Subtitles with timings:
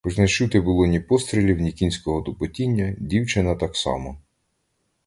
[0.03, 4.17] Хоч не чути було ні пострілів, ні кінського тупотіння, дівчина так само.